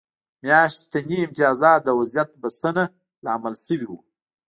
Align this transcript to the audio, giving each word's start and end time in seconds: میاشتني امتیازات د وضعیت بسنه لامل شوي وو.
میاشتني 0.43 1.17
امتیازات 1.25 1.79
د 1.83 1.89
وضعیت 1.99 2.29
بسنه 2.41 2.83
لامل 3.25 3.55
شوي 3.65 3.87
وو. 3.89 3.97